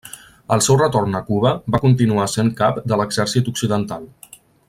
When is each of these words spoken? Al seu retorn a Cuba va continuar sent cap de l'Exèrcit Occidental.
Al 0.53 0.61
seu 0.67 0.77
retorn 0.79 1.17
a 1.19 1.21
Cuba 1.27 1.51
va 1.75 1.81
continuar 1.83 2.27
sent 2.33 2.51
cap 2.63 2.81
de 2.93 3.01
l'Exèrcit 3.03 3.53
Occidental. 3.53 4.09